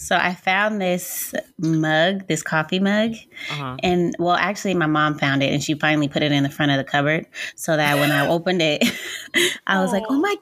[0.00, 3.16] So I found this mug, this coffee mug.
[3.50, 3.76] Uh-huh.
[3.82, 6.72] And well, actually, my mom found it and she finally put it in the front
[6.72, 8.82] of the cupboard so that when I opened it,
[9.66, 10.36] I was like, oh my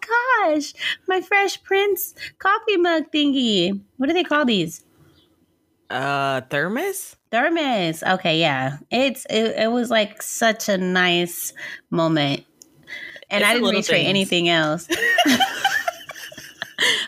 [0.47, 0.75] gosh,
[1.09, 3.81] my Fresh Prince coffee mug thingy.
[3.97, 4.85] What do they call these?
[5.91, 7.17] Uh, thermos.
[7.33, 8.05] Thermos.
[8.05, 8.79] Okay, yeah.
[8.93, 11.53] It's it, it was like such a nice
[11.91, 12.45] moment.
[13.29, 14.87] And It's I didn't reach for anything else.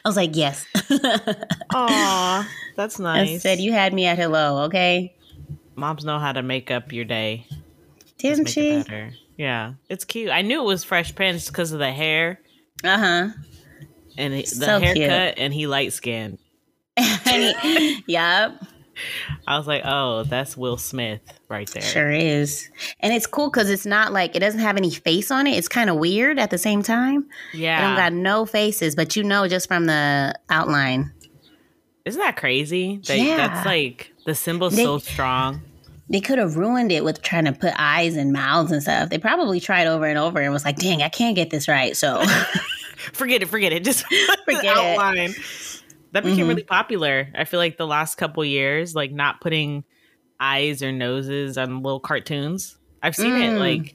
[0.05, 0.67] I was like, yes.
[1.75, 3.43] Aw, that's I nice.
[3.43, 5.15] said, you had me at hello, okay?
[5.77, 7.47] Moms know how to make up your day.
[8.19, 8.79] Didn't it she?
[8.79, 9.13] better.
[9.37, 10.31] Yeah, it's cute.
[10.31, 12.41] I knew it was Fresh Prince because of the hair
[12.85, 13.29] Uh huh.
[14.19, 14.97] and he- the So cute.
[14.99, 16.39] haircut, and he light skinned.
[18.07, 18.63] yep,
[19.47, 21.83] I was like, oh, that's Will Smith right there.
[21.83, 22.69] sure is.
[23.01, 25.53] And it's cool because it's not like it doesn't have any face on it.
[25.57, 27.27] It's kind of weird at the same time.
[27.53, 27.79] Yeah.
[27.79, 31.13] It don't got no faces, but you know just from the outline.
[32.05, 33.01] isn't that crazy?
[33.07, 33.37] That, Yeah.
[33.49, 35.63] That's like the symbol's They- so strong.
[36.13, 39.11] They could have ruined it with trying to put eyes and mouths and stuff.
[39.11, 41.97] They probably tried over and over and was like, dang, I can't get this right.
[41.97, 42.21] So,
[43.13, 43.83] Forget it, forget it.
[43.85, 44.05] Just
[44.45, 45.31] Forget the it.
[46.13, 46.49] That became Mhm.
[46.49, 47.29] really popular.
[47.37, 49.85] I feel like the last couple years, like not putting
[50.41, 52.77] eyes or noses on little cartoons.
[53.03, 53.59] I've seen it Mm.
[53.59, 53.95] like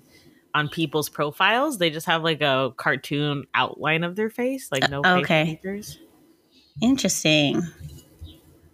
[0.54, 1.78] on people's profiles.
[1.78, 5.60] They just have like a cartoon outline of their face, like no Uh, okay.
[5.62, 6.00] features.
[6.82, 7.62] interesting.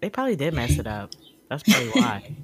[0.01, 1.11] They probably did mess it up.
[1.49, 2.35] That's probably why.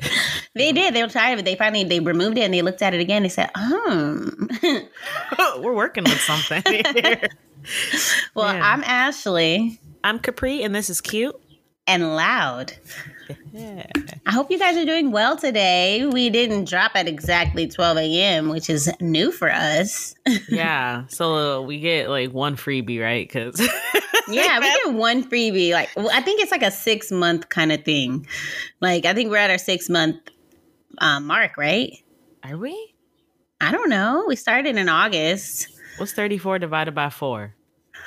[0.56, 0.94] They did.
[0.94, 1.44] They were tired of it.
[1.46, 3.22] They finally they removed it and they looked at it again.
[3.24, 4.28] They said, "Hmm."
[5.62, 7.20] We're working with something here.
[8.36, 8.60] well, Yeah.
[8.72, 11.34] I'm Ashley I'm Capri, and this is cute.
[11.86, 12.72] and loud.
[13.52, 13.86] Yeah.
[14.26, 16.04] I hope you guys are doing well today.
[16.06, 20.14] We didn't drop at exactly 12 a.m., which is new for us.
[20.48, 21.06] Yeah.
[21.08, 23.26] So uh, we get like one freebie, right?
[23.26, 23.58] Because
[24.28, 25.72] yeah, we get one freebie.
[25.72, 28.26] Like, well, I think it's like a six month kind of thing.
[28.80, 30.16] Like, I think we're at our six month
[30.98, 31.92] um, mark, right?
[32.42, 32.94] are we?
[33.60, 34.24] I don't know.
[34.28, 35.68] We started in August.
[35.96, 37.54] What's 34 divided by four?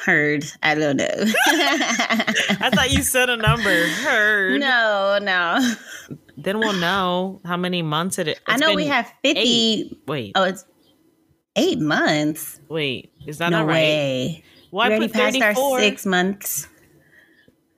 [0.05, 0.45] Heard.
[0.63, 1.05] I don't know.
[1.47, 3.87] I thought you said a number.
[3.87, 4.59] Heard.
[4.61, 5.73] no, no.
[6.37, 8.37] Then we'll know how many months it is.
[8.45, 9.99] I know we have 50.
[10.07, 10.65] Wait, Oh, it's
[11.55, 12.59] eight months.
[12.69, 13.11] wait.
[13.25, 13.81] Is that no not right?
[13.83, 14.43] way.
[14.69, 16.67] Why we put passed our 34 six months.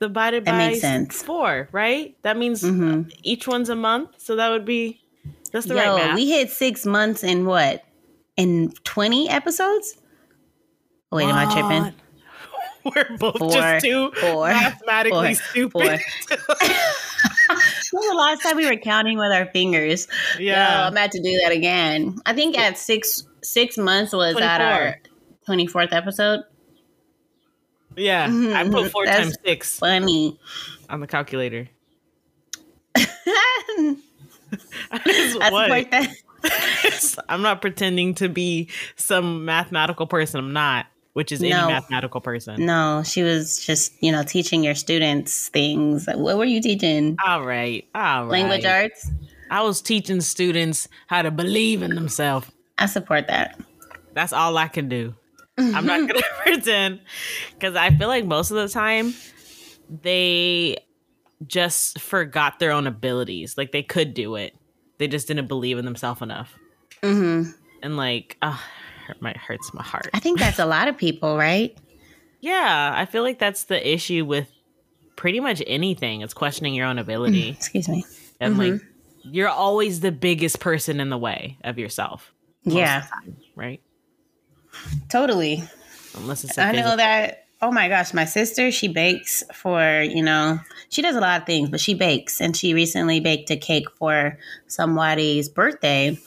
[0.01, 1.21] divided That by makes sense.
[1.23, 2.15] four, right?
[2.23, 4.09] That means hmm each one's a month.
[4.17, 5.01] So that would be,
[5.51, 6.15] that's the Yo, right math.
[6.15, 7.83] we hit six months in what?
[8.37, 9.95] In 20 episodes?
[11.11, 11.93] Oh, wait, am I tripping?
[12.95, 15.99] We're both Four, just too four, mathematically four, stupid.
[17.91, 20.07] Was the last time we were counting with our fingers?
[20.37, 20.85] Yo, yeah.
[20.85, 22.19] I'm about to do that again.
[22.25, 24.97] I think at six six months was at our
[25.47, 26.41] 24th episode.
[27.95, 28.25] yeah.
[28.25, 30.39] I Mhm, put four that's times six Funny.
[30.89, 31.67] on the calculator.
[34.91, 36.07] I.
[37.27, 40.39] I'm not pretending to be some mathematical person.
[40.39, 42.65] I'm not, which is any mathematical person.
[42.65, 46.07] No, she was just, you know, teaching your students things.
[46.07, 47.17] What were you teaching?
[47.25, 47.87] All right.
[47.95, 48.31] All right.
[48.31, 49.11] Language arts?
[49.51, 52.47] I was teaching students how to believe in themselves.
[52.77, 53.59] I support that.
[54.13, 55.15] That's all I can do.
[55.57, 57.01] I'm not going to pretend
[57.53, 59.13] because I feel like most of the time
[59.89, 60.77] they
[61.47, 63.57] just forgot their own abilities.
[63.57, 64.55] Like they could do it,
[64.97, 66.53] they just didn't believe in themselves enough.
[67.03, 67.43] hmm
[67.81, 68.57] And like, uh,
[69.09, 70.09] hurt my hurts my heart.
[70.13, 71.77] I think that's a lot of people, right?
[72.41, 74.49] Yeah, I feel like that's the issue with
[75.17, 76.21] pretty much anything.
[76.21, 77.49] It's questioning your own mm, ability.
[77.49, 78.05] Excuse me.
[78.39, 79.29] And like mm-hmm.
[79.33, 82.33] you're always the biggest person in the way of yourself.
[82.63, 83.81] most of Yeah, time, right?
[85.09, 85.63] totally.
[86.15, 87.45] Unless it's a I know that.
[87.61, 91.45] Oh my gosh, my sister, she bakes for, you know, she does a lot of
[91.45, 92.39] things, but she bakes.
[92.39, 94.37] And she recently baked a cake for
[94.67, 96.17] somebody's birthday.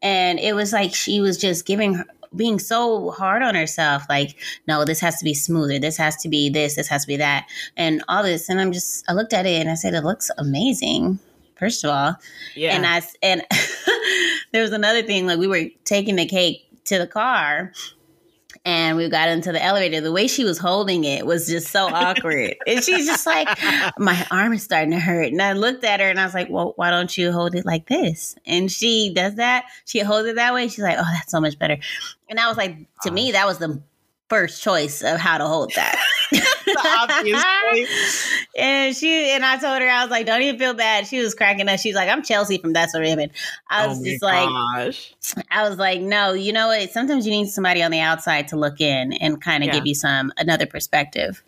[0.00, 4.04] And it was like she was just giving her, being so hard on herself.
[4.08, 4.36] Like,
[4.66, 5.78] no, this has to be smoother.
[5.78, 6.76] This has to be this.
[6.76, 7.46] This has to be that.
[7.76, 8.48] And all this.
[8.48, 11.18] And I'm just, I looked at it and I said, it looks amazing,
[11.56, 12.14] first of all.
[12.54, 12.76] Yeah.
[12.76, 13.42] And i and
[14.52, 17.72] there was another thing like we were taking the cake to the car
[18.64, 20.00] and we got into the elevator.
[20.00, 22.56] The way she was holding it was just so awkward.
[22.66, 23.48] and she's just like,
[23.98, 25.32] my arm is starting to hurt.
[25.32, 27.64] And I looked at her and I was like, well, why don't you hold it
[27.64, 28.36] like this?
[28.44, 29.64] And she does that.
[29.86, 30.68] She holds it that way.
[30.68, 31.78] She's like, oh, that's so much better.
[32.28, 33.82] And I was like, to me, that was the
[34.30, 36.02] first choice of how to hold that.
[36.30, 37.44] the obvious
[37.90, 38.46] choice.
[38.56, 41.34] and she and I told her I was like, "Don't even feel bad." She was
[41.34, 41.78] cracking up.
[41.80, 43.30] She's like, "I'm Chelsea from That's So Raven."
[43.68, 44.48] I was oh just my like,
[44.86, 45.14] gosh.
[45.50, 46.88] I was like, "No, you know what?
[46.90, 49.74] Sometimes you need somebody on the outside to look in and kind of Yeah.
[49.74, 51.42] give you some another perspective."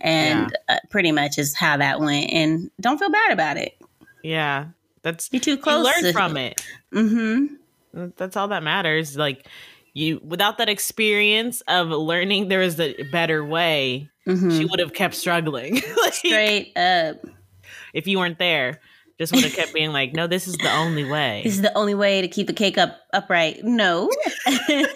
[0.00, 2.30] And uh, pretty much is how that went.
[2.32, 3.76] And don't feel bad about it.
[4.22, 4.66] yeah,
[5.02, 5.84] that's You're too you close.
[5.84, 6.60] learn to- from it.
[6.94, 8.10] Mm-hmm.
[8.16, 9.16] That's all that matters.
[9.16, 9.46] Like
[9.94, 14.50] you, without that experience of learning there is a better way, Mm-hmm.
[14.58, 15.74] she would have kept struggling.
[16.02, 17.16] like, Straight up.
[17.94, 18.78] if you weren't there,
[19.18, 21.76] just would have kept being like, "No, this is the only way." This is the
[21.76, 23.64] only way to keep the cake up upright.
[23.64, 24.10] No.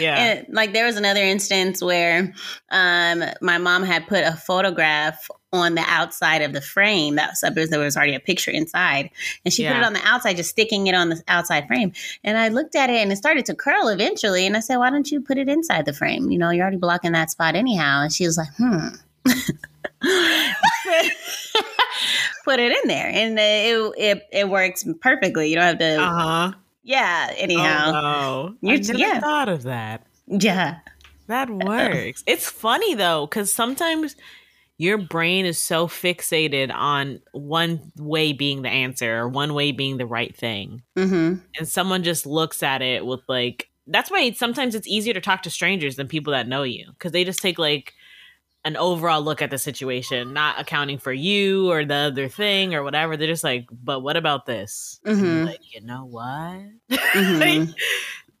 [0.00, 0.16] Yeah.
[0.16, 2.32] And, like there was another instance where
[2.70, 7.70] um my mom had put a photograph on the outside of the frame that was,
[7.70, 9.10] there was already a picture inside
[9.44, 11.90] and she put it on the outside just sticking it on the outside frame
[12.22, 14.90] and i looked at it and it started to curl eventually and i said why
[14.90, 18.02] don't you put it inside the frame you know you're already blocking that spot anyhow
[18.02, 18.88] and she was like hmm
[22.48, 26.10] put it in there and it, it it works perfectly you don't have to Uh
[26.50, 26.52] huh.
[26.82, 28.72] yeah anyhow Oh, no.
[28.72, 29.20] Never yeah.
[29.20, 30.06] thought of that.
[30.26, 30.78] yeah
[31.26, 32.24] That works.
[32.26, 34.16] it's funny though, because sometimes
[34.80, 39.96] your brain is so fixated on one way being the answer or one way being
[39.98, 40.82] the right thing.
[40.96, 45.20] mm-hmm And someone just looks at it with like, that's why sometimes it's easier to
[45.20, 47.92] talk to strangers than people that know you because they just take like
[48.64, 52.82] an overall look at the situation, not accounting for you or the other thing or
[52.82, 53.16] whatever.
[53.16, 55.00] They're just like, but what about this?
[55.06, 55.46] Mhm.
[55.46, 56.60] Like, you know what?
[57.14, 57.72] Mhm.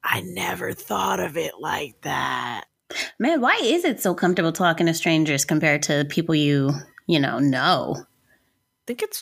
[0.04, 2.64] I never thought of it like that.
[3.18, 6.70] Man, why is it so comfortable talking to strangers compared to people you,
[7.06, 7.96] you know, know?
[7.98, 8.02] I
[8.86, 9.20] think it's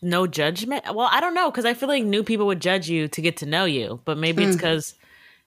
[0.00, 0.84] no judgment.
[0.94, 3.36] Well, I don't know because I feel like new people would judge you to get
[3.38, 4.60] to know you, but maybe it's Mm.
[4.60, 4.94] because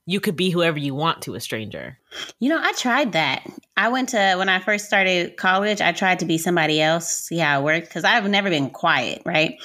[0.06, 1.98] you could be whoever you want to a stranger.
[2.40, 3.46] You know, I tried that.
[3.78, 7.38] I went to when I first started college, I tried to be somebody else, see
[7.40, 9.58] how it worked because I've never been quiet, right?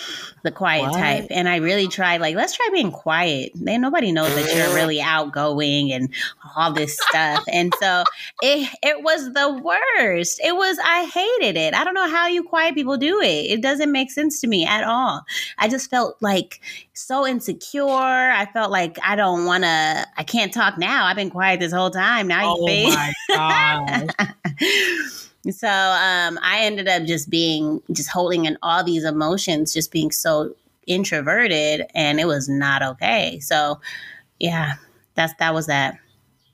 [0.43, 0.99] The quiet What?
[0.99, 1.26] type.
[1.31, 3.52] And I really tried like, let's try being quiet.
[3.55, 6.12] Then nobody knows that you're really outgoing and
[6.56, 7.44] all this stuff.
[7.52, 8.02] and so
[8.43, 10.41] it it was the worst.
[10.43, 11.75] It was I hated it.
[11.75, 13.26] I don't know how you quiet people do it.
[13.50, 15.23] It doesn't make sense to me at all.
[15.58, 16.61] I just felt like
[16.94, 17.91] so insecure.
[17.93, 20.06] I felt like I don't want to.
[20.17, 21.05] I can't talk now.
[21.06, 22.26] I've been quiet this whole time.
[22.26, 22.95] Now you
[23.31, 24.11] Oh god!
[25.51, 30.11] so um, I ended up just being just holding in all these emotions, just being
[30.11, 30.55] so
[30.87, 33.41] introverted, and it was not okay.
[33.41, 33.81] So
[34.39, 34.75] yeah,
[35.15, 35.99] that's that was that.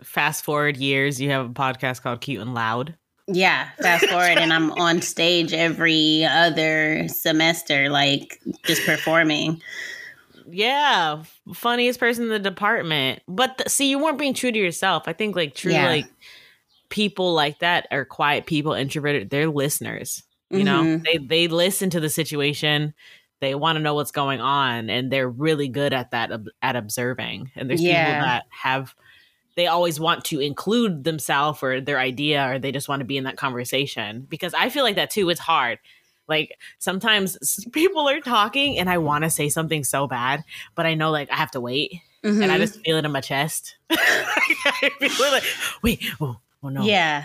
[0.03, 2.95] Fast forward years, you have a podcast called Cute and Loud.
[3.29, 9.61] Yeah, fast forward, and I'm on stage every other semester, like just performing.
[10.49, 11.23] Yeah,
[11.55, 13.23] funniest person in the department.
[13.29, 15.05] But th- see, you weren't being true to yourself.
[15.07, 15.89] I think like true Yeah.
[15.89, 16.07] like
[16.89, 19.31] people like that are quiet people, introverted.
[19.31, 20.23] They're listeners.
[20.51, 21.05] You know, Mhm.
[21.05, 22.95] they they listen to the situation.
[23.41, 26.31] They want to know what's going on, and they're really good at that
[26.63, 27.51] at observing.
[27.57, 28.05] And there's Yeah.
[28.07, 28.95] people that have
[29.57, 33.17] they always want to include themselves or their idea, or they just want to be
[33.17, 34.27] in that conversation.
[34.29, 35.31] Because I feel like that too.
[35.31, 35.79] It's hard.
[36.29, 40.45] Like sometimes people are talking, and I want to say something so bad,
[40.75, 42.59] but I know like I have to wait, and I Mhm.
[42.59, 43.77] just feel it in my chest.
[43.91, 45.45] I feel like,
[45.83, 47.25] wait, oh, oh no, Yeah.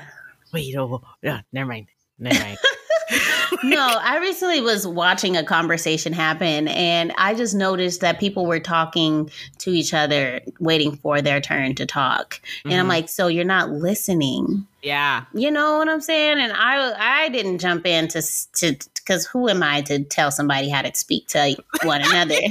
[0.53, 1.88] wait, oh, yeah, never mind,
[2.19, 2.57] never mind.
[3.63, 8.60] no, I recently was watching a conversation happen and I just noticed that people were
[8.60, 9.30] talking
[9.60, 12.42] to each other, waiting for their turn to talk.
[12.66, 12.90] And I'm Mhm.
[12.90, 14.66] like, so you're not listening.
[14.84, 16.40] yeah, You know what I'm saying?
[16.40, 18.22] And I I didn't jump in to
[18.54, 18.74] to
[19.12, 22.35] because who am I to tell somebody how to speak to one another?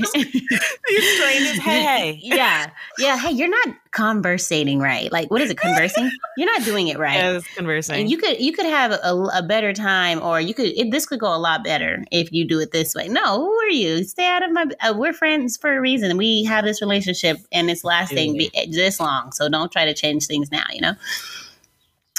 [1.62, 2.18] Hey.
[2.23, 3.16] yeah, yeah.
[3.16, 5.11] Hey, you're not conversating right.
[5.12, 5.58] Like, what is it?
[5.58, 6.11] Conversing?
[6.37, 7.14] You're not doing it right.
[7.14, 8.00] Yes, conversing.
[8.00, 11.06] And you could you could have a, a better time, or you could it, this
[11.06, 13.08] could go a lot better if you do it this way.
[13.08, 14.02] No, who are you?
[14.02, 14.66] Stay out of my.
[14.80, 16.16] Uh, we're friends for a reason.
[16.16, 19.32] We have this relationship, and it's lasting this long.
[19.32, 20.64] So don't try to change things now.
[20.73, 20.94] You know.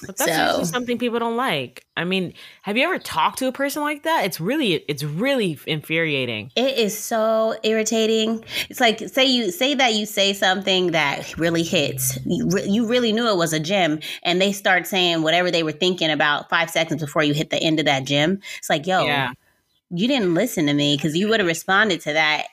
[0.06, 1.86] But that's So- usually something people don't like.
[1.98, 4.26] I mean, have you ever talked to a person like that?
[4.26, 6.52] It's really, it's really infuriating.
[6.56, 8.44] It is so irritating.
[8.70, 12.18] It's like say you say that you say something that really hits.
[12.26, 15.64] You, re- you really knew it was a gem, and they start saying whatever they
[15.64, 18.40] were thinking about five seconds before you hit the end of that gem.
[18.58, 19.34] It's like, yo, Yeah,
[19.90, 22.46] you didn't listen to me because you would have responded to that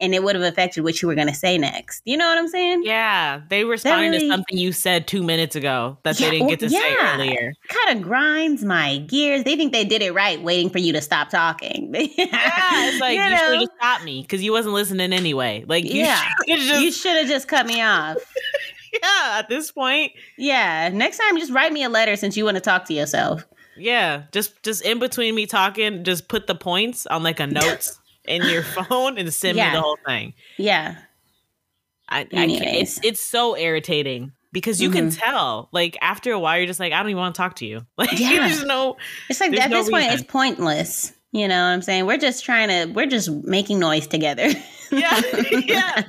[0.00, 2.02] and it would have affected what you were going to say next.
[2.04, 2.82] You know what I'm saying?
[2.84, 3.40] yeah.
[3.48, 6.60] They responded really- to something you said two minutes ago that Yeah, they didn't get
[6.60, 7.54] to say earlier.
[7.68, 9.44] Kind of grinds my gears.
[9.44, 11.94] They think they did it right, waiting for you to stop talking.
[11.94, 15.64] yeah, Yeah, it's like you, should have stopped me because you wasn't listening anyway.
[15.66, 16.16] Like you Yeah.
[16.46, 18.16] should have just you should have just cut me off.
[18.92, 19.38] yeah.
[19.38, 22.60] At this point, Yeah, next time just write me a letter since you want to
[22.60, 23.46] talk to yourself.
[23.76, 27.98] Yeah, just just in between me talking, just put the points on like a notes
[28.26, 29.70] in your phone and send Yeah.
[29.70, 30.34] me the whole thing.
[30.56, 30.96] Yeah.
[32.08, 35.20] I, I it's it's so irritating because you can mm-hmm.
[35.20, 35.68] tell.
[35.72, 37.86] Like after a while, you're just like, I don't even want to talk to you.
[37.96, 38.46] Like Yeah.
[38.48, 38.96] there's no
[39.28, 40.20] It's like at no this point, reason.
[40.20, 41.12] it's pointless.
[41.32, 42.06] You know what I'm saying?
[42.06, 44.50] We're just trying to, we're just making noise together.
[44.98, 45.20] yeah,
[45.50, 46.02] yeah.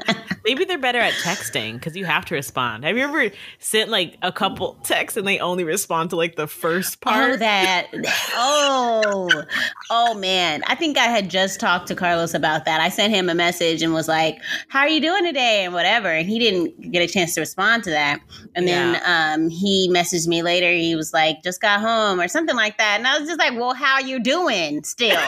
[0.44, 2.84] Maybe they're better at texting because you have to respond.
[2.84, 6.48] Have you ever sent like a couple texts and they only respond to like the
[6.48, 7.32] first part?
[7.32, 7.88] Oh, that.
[8.34, 9.44] Oh,
[9.90, 10.64] oh man.
[10.68, 12.80] I think I had just talked to Carlos about that.
[12.80, 14.40] I sent him a message and was like,
[14.70, 16.10] "How are you doing today?" and whatever.
[16.10, 18.20] And he didn't get a chance to respond to that.
[18.56, 20.72] And then um, he messaged me later.
[20.72, 22.98] He was like, "Just got home" or something like that.
[22.98, 25.20] And I was just like, "Well, how are you doing still?"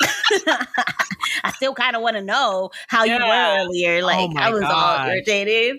[1.44, 3.20] I still kind of want to know how you were
[3.64, 4.02] earlier.
[4.02, 5.08] Like Oh I was all gosh.
[5.08, 5.78] irritated.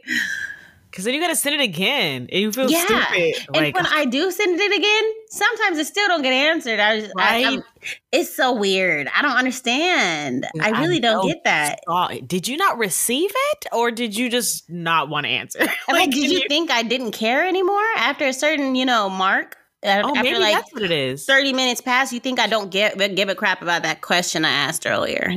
[0.90, 2.84] Because then you got to send it again and you feel Yeah.
[2.84, 3.36] stupid.
[3.54, 6.80] And when I do send it again, sometimes it still don't get answered.
[6.80, 7.46] I, just, Right?
[7.46, 7.64] I'm-
[8.12, 9.08] it's so weird.
[9.16, 10.48] I don't understand.
[10.60, 11.80] I I really don't get that.
[11.88, 15.60] oh, did you not receive it or did you just not want to answer?
[15.88, 19.58] I'm like, did you, think I didn't care anymore after a certain, you know, mark?
[19.84, 21.24] Uh, Oh, after maybe like that's what it is.
[21.26, 24.50] 30 minutes pass, you think I don't get give a crap about that question I
[24.50, 25.36] asked earlier?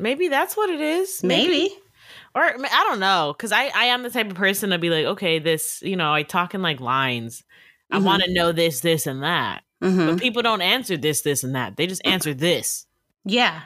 [0.00, 1.22] Maybe that's what it is.
[1.22, 1.70] Maybe.
[2.34, 5.04] Or I don't know, because I I am the type of person to be like,
[5.06, 7.42] okay, this you know, I talk in like lines.
[7.90, 8.04] I Mhm.
[8.04, 9.62] want to know this, this, and that.
[9.82, 11.76] hmm But people don't answer this, this, and that.
[11.76, 12.86] They just answer this,
[13.24, 13.60] Yeah.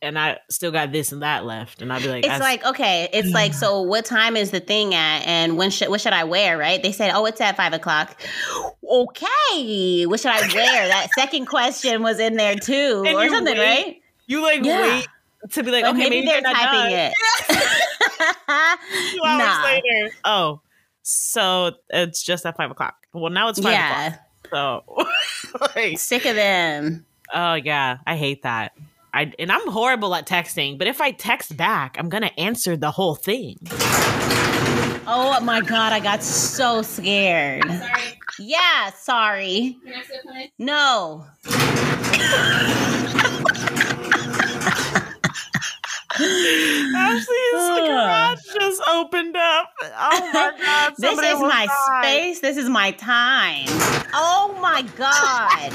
[0.00, 3.08] and I still got this and that left, and I'd be like, It's like okay,
[3.12, 3.82] it's like so.
[3.92, 6.56] What time is the thing at, and when should what should I wear?
[6.56, 6.82] Right?
[6.82, 8.18] They said, oh, it's at five o'clock.
[8.88, 10.88] Okay, what should I wear?
[10.88, 13.96] that second question was in there too, And or something, wait right?
[14.26, 14.80] you like Yeah.
[14.80, 15.08] wait
[15.52, 17.12] to be like, But okay, maybe, maybe, they're, not typing done.
[17.12, 17.14] it.
[19.12, 19.62] Two hours nah.
[19.64, 20.60] later, oh,
[21.02, 23.06] so it's just at five o'clock.
[23.12, 24.20] Well, now it's five Yeah, o'clock.
[24.50, 25.06] So,
[25.76, 27.04] like, sick of them.
[27.32, 28.72] oh yeah, I hate that.
[29.14, 32.90] I and I'm horrible at texting, but if I text back, I'm gonna answer the
[32.90, 33.58] whole thing.
[35.08, 37.62] Oh my god, I got so scared.
[37.64, 38.18] Sorry.
[38.38, 39.78] Yeah, sorry.
[39.84, 40.22] Can I still?
[40.58, 41.24] No.
[46.18, 47.52] Ashley's
[47.88, 49.70] garage just opened up.
[49.82, 50.94] Oh my god!
[50.98, 52.02] This is my died.
[52.04, 52.40] space.
[52.40, 53.66] This is my time.
[54.14, 55.70] Oh my god.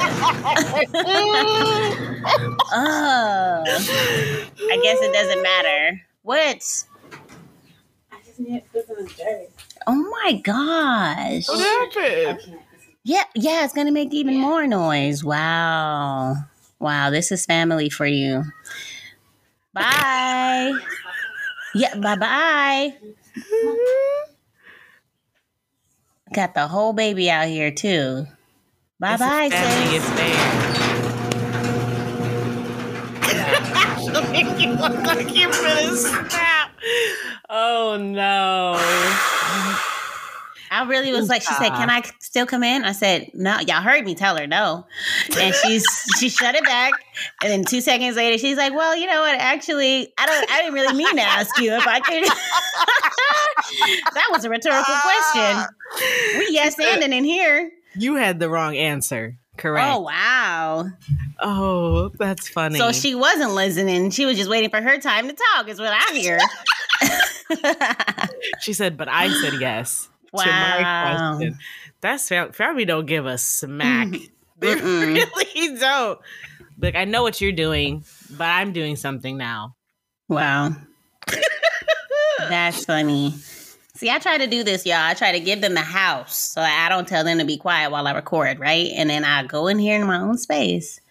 [2.74, 3.64] oh.
[3.66, 6.02] I guess it doesn't matter.
[6.24, 6.86] What?
[8.12, 9.50] I just need to put some dirt.
[9.88, 11.48] Oh my gosh.
[11.48, 12.60] What happened?
[13.04, 15.24] Yeah, yeah, it's gonna make even more noise.
[15.24, 16.36] Wow.
[16.80, 18.44] Wow, this is family for you.
[19.74, 20.74] Bye.
[21.74, 22.94] Yeah, bye bye.
[26.34, 28.25] Got the whole baby out here too.
[29.00, 30.10] Bye bye, This is family sis.
[30.10, 30.82] affair.
[34.60, 36.72] you look like you're gonna snap.
[37.50, 39.88] Oh no.
[40.72, 43.82] I really was like, she said, "Can I still come in?" I said, "No." Y'all
[43.82, 44.86] heard me tell her no,
[45.38, 45.86] and she's
[46.18, 46.94] she shut it back.
[47.44, 49.36] And then two seconds later, she's like, "Well, you know what?
[49.38, 50.50] Actually, I don't.
[50.50, 52.24] I didn't really mean to ask you if I could."
[54.13, 55.58] that was a rhetorical question.
[55.58, 55.68] Ah.
[56.38, 57.70] We yes anding in here.
[57.96, 59.38] You had the wrong answer.
[59.58, 59.86] Correct.
[59.92, 60.86] Oh wow!
[61.42, 62.80] Oh, that's funny.
[62.80, 64.12] So she wasn't listening.
[64.12, 65.68] She was just waiting for her time to talk.
[65.68, 66.40] Is what I hear.
[68.62, 71.36] she said, but I said yes Wow.
[71.38, 71.58] question.
[72.02, 72.52] That's fam-
[72.86, 74.10] don't give a smack.
[74.62, 75.16] They Mm-mm.
[75.16, 76.20] really don't.
[76.80, 79.76] Like I know what you're doing, but I'm doing something now.
[80.30, 80.76] Wow.
[82.38, 83.34] That's funny.
[83.96, 84.98] See, I try to do this, y'all.
[84.98, 87.90] I try to give them the house so I don't tell them to be quiet
[87.92, 88.92] while I record, right?
[88.96, 91.02] And then I go in here in my own space.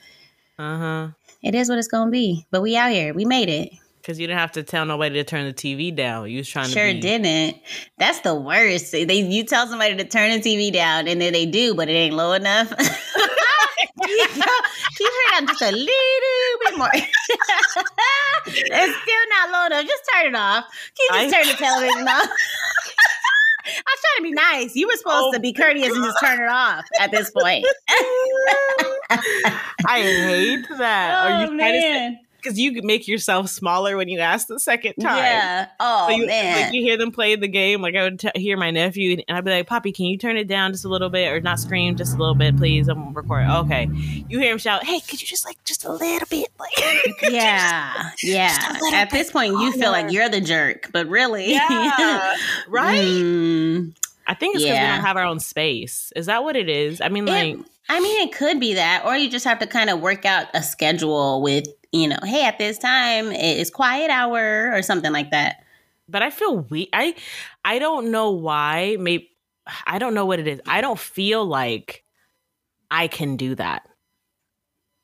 [0.57, 1.09] Uh huh.
[1.43, 2.47] It is what it's gonna be.
[2.53, 3.13] But we out here.
[3.15, 3.73] We made it.
[4.11, 6.29] Because you didn't have to tell nobody to turn the TV down.
[6.29, 7.01] You was trying Sure to be.
[7.01, 7.57] didn't.
[7.97, 8.91] That's the worst.
[8.91, 11.93] They you tell somebody to turn the TV down and then they do, but it
[11.93, 12.71] ain't low enough.
[12.71, 12.81] keep,
[14.09, 16.91] it down just a little bit more.
[16.93, 19.87] it's still not low enough.
[19.87, 20.65] Just turn it off.
[20.97, 22.29] Can you just I- turn the television off?
[23.65, 24.75] I was trying to be nice.
[24.75, 25.33] You were supposed Oh.
[25.35, 27.65] to be courteous and just turn it off at this point.
[29.87, 31.15] I hate that.
[31.15, 32.19] Are you oh, trying to say Oh, man.
[32.43, 35.17] Because you can make yourself smaller when you ask the second time.
[35.19, 35.69] Yeah.
[35.79, 36.63] Oh So you, man.
[36.63, 37.83] like you hear them play the game.
[37.83, 40.37] Like I would t- hear my nephew, and I'd be like, "Poppy, can you turn
[40.37, 42.89] it down just a little bit, or not scream just a little bit, please?
[42.89, 43.89] I'm recording." Okay,
[44.29, 48.11] you hear him shout, "Hey, could you just like just a little bit?" Like, yeah.
[48.23, 48.77] Yeah.
[48.81, 52.37] little At this point, you feel like you're the jerk, but really, yeah,
[52.69, 53.01] right.
[53.01, 53.95] Mm,
[54.27, 56.13] I think it's because we don't have our own space.
[56.17, 57.01] Is that what it is?
[57.01, 57.57] I mean, like,
[57.89, 60.47] I mean, it could be that, or you just have to kind of work out
[60.55, 65.31] a schedule with, you know, hey, at this time it's quiet hour or something like
[65.31, 65.65] that.
[66.09, 66.89] But I feel weak.
[66.93, 67.15] I
[67.65, 68.97] I don't know why.
[68.99, 69.31] Maybe
[69.87, 70.61] I don't know what it is.
[70.67, 72.05] I don't feel like
[72.91, 73.83] I can do that.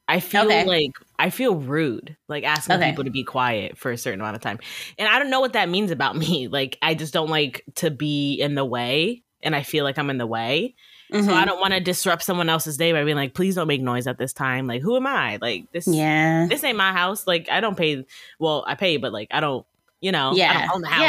[0.08, 0.64] I feel Okay.
[0.64, 2.80] like I feel rude, like asking Okay.
[2.80, 4.58] people to be quiet for a certain amount of time.
[4.98, 6.48] And I don't know what that means about me.
[6.48, 10.10] Like I just don't like to be in the way and I feel like I'm
[10.10, 10.74] in the way.
[11.12, 11.32] So Mhm.
[11.32, 14.06] I don't want to disrupt someone else's day by being like, please don't make noise
[14.06, 14.66] at this time.
[14.66, 15.38] Like, who am I?
[15.40, 16.46] Like this yeah.
[16.48, 17.26] this ain't my house.
[17.26, 18.04] Like I don't pay
[18.38, 19.64] well, I pay, but like I don't,
[20.00, 20.50] you know, yeah.
[20.52, 21.00] I don't own the house.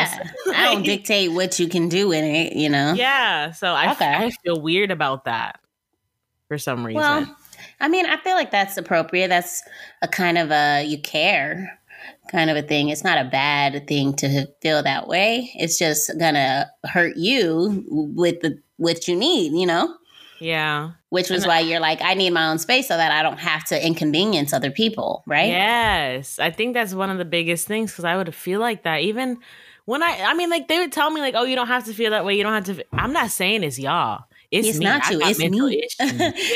[0.45, 0.53] Yeah.
[0.55, 2.93] I don't dictate what you can do in it, you know?
[2.93, 3.51] yeah.
[3.51, 4.13] So I, Okay.
[4.13, 5.59] I feel weird about that
[6.47, 7.01] for some reason.
[7.01, 7.35] Well,
[7.79, 9.27] I mean, I feel like that's appropriate.
[9.29, 9.63] That's
[10.01, 11.79] a kind of a you care
[12.29, 12.89] kind of a thing.
[12.89, 15.51] It's not a bad thing to feel that way.
[15.55, 19.95] It's just gonna hurt you with the what you need, you know?
[20.39, 20.91] yeah.
[21.09, 23.63] Which was why you're like, I need my own space so that I don't have
[23.65, 25.47] to inconvenience other people, right?
[25.47, 26.37] Yes.
[26.39, 29.01] I think that's one of the biggest things because I would feel like that.
[29.01, 29.37] Even
[29.85, 31.93] when I, I mean, like they would tell me, like, oh, you don't have to
[31.93, 32.35] feel that way.
[32.37, 32.85] You don't have to.
[32.91, 34.25] I'm not saying it's y'all.
[34.51, 34.85] It's, It's me.
[34.85, 35.87] not you, it's me.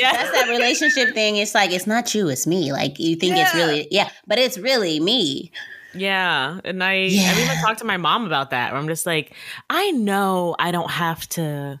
[0.00, 0.12] Yeah.
[0.12, 1.36] That's that relationship thing.
[1.36, 2.72] It's like it's not you, it's me.
[2.72, 5.52] Like you think it's really yeah, but it's really me.
[5.94, 6.58] Yeah.
[6.64, 7.30] And I, Yeah.
[7.30, 8.72] I've even talked to my mom about that.
[8.72, 9.34] Where I'm just like,
[9.68, 11.80] I know I don't have to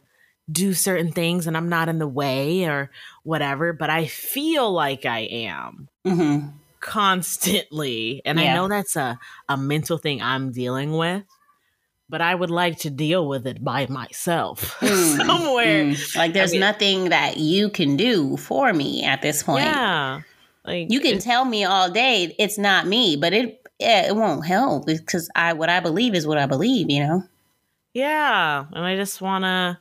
[0.50, 2.90] do certain things and I'm not in the way or
[3.22, 6.48] whatever, but I feel like I am hmm
[6.80, 8.20] constantly.
[8.24, 11.22] And I know that's a, a mental thing I'm dealing with,
[12.12, 15.84] but I would like to deal with it by myself Mm, somewhere.
[15.86, 16.16] Mm.
[16.16, 19.64] Like there's mean- nothing that you can do for me at this point.
[19.64, 20.20] Yeah.
[20.66, 24.84] Like You can tell me all day it's not me, but it it won't help
[24.86, 27.22] because I what I believe is what I believe, you know.
[27.94, 28.66] Yeah.
[28.72, 29.78] And I just want to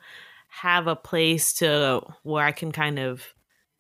[0.48, 3.24] have a place to where I can kind of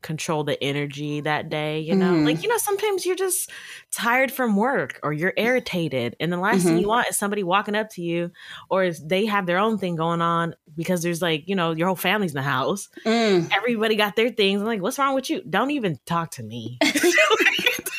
[0.01, 2.11] control the energy that day, you know?
[2.13, 2.25] Mhm.
[2.25, 3.49] Like, you know, sometimes you're just
[3.91, 6.15] tired from work or you're irritated.
[6.19, 6.81] And the last thing Mhm.
[6.81, 8.31] you want is somebody walking up to you
[8.69, 11.87] or is they have their own thing going on because there's like, you know, your
[11.87, 12.89] whole family's in the house.
[13.05, 13.49] Mm.
[13.55, 14.61] Everybody got their things.
[14.61, 15.41] I'm like, what's wrong with you?
[15.49, 16.79] Don't even talk to me.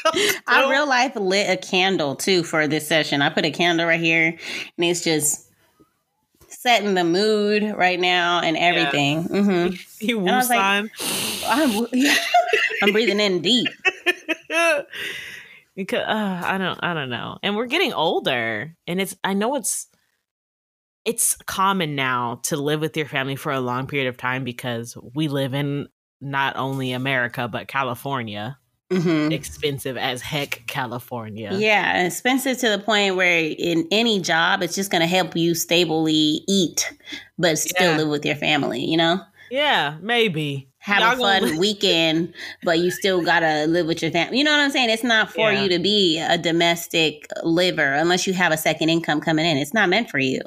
[0.47, 3.23] I real life lit a candle too for this session.
[3.23, 4.27] I put a candle right here,
[4.77, 5.49] and it's just
[6.53, 9.23] setting the mood right now and everything.
[9.25, 9.67] hmm
[10.01, 10.91] you I was like-.
[11.45, 11.87] I'm,
[12.83, 13.69] I'm breathing in deep.
[15.77, 17.39] because uh, I don't I don't know.
[17.43, 19.89] And we're getting older and it's I know it's
[21.05, 24.97] it's common now to live with your family for a long period of time because
[25.15, 25.89] we live in
[26.21, 28.59] not only America but California.
[29.01, 31.51] Hmm Expensive as heck California.
[31.55, 35.55] Yeah, expensive to the point where in any job, it's just going to help you
[35.55, 36.93] stably eat,
[37.39, 37.97] but still Yeah.
[37.99, 38.85] live with your family.
[38.85, 40.69] You know, Yeah, maybe.
[40.79, 44.39] have Y'all a gonna fun weekend, but you still gotta live with your family.
[44.39, 44.91] You know what I'm saying?
[44.91, 45.63] It's not for Yeah.
[45.63, 49.57] you to be a domestic liver unless you have a second income coming in.
[49.59, 50.41] It's not meant for you.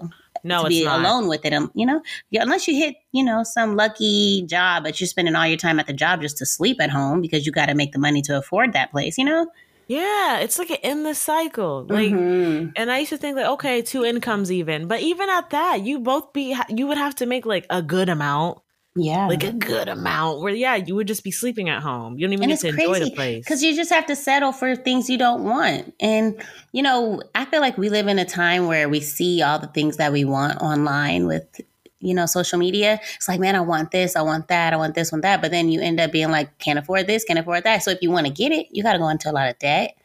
[0.45, 0.99] No, to be not.
[0.99, 1.53] alone with it.
[1.53, 2.01] Um, you know,
[2.33, 5.87] unless you hit, you know, some lucky job, but you're spending all your time at
[5.87, 8.37] the job just to sleep at home because you got to make the money to
[8.37, 9.17] afford that place.
[9.17, 9.47] You know,
[9.87, 11.85] Yeah, it's like an endless cycle.
[11.87, 12.71] Like Mhm.
[12.75, 15.99] And I used to think like, okay, two incomes even, but even at that, you
[15.99, 18.59] both be you would have to make like a good amount,
[18.95, 20.41] yeah, like a good amount.
[20.41, 22.17] Where yeah, you would just be sleeping at home.
[22.17, 23.43] You don't even and get to enjoy the place.
[23.43, 25.93] because you just have to settle for things you don't want.
[25.99, 29.59] And you know, I feel like we live in a time where we see all
[29.59, 31.61] the things that we want online with.
[32.01, 32.99] You know, social media.
[33.15, 35.41] It's like, man, I want this, I want that, I want this, want that.
[35.41, 37.81] But then you end up being like, can't afford this, can't afford that.
[37.81, 39.57] So if you want to get it, you got to go into a lot of
[39.57, 39.97] debt.